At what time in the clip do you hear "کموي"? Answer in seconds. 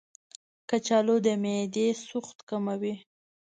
2.49-2.95